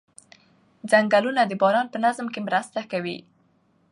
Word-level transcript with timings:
ځنګلونه 0.91 1.41
د 1.45 1.53
باران 1.61 1.85
په 1.89 1.93
تنظیم 2.03 2.27
کې 2.33 2.39
مرسته 2.47 2.79
کوي 2.91 3.17